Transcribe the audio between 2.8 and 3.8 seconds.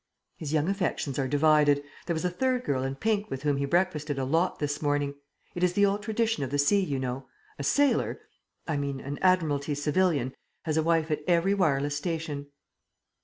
in pink with whom he